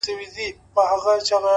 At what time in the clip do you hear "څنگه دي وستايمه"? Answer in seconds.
0.05-1.49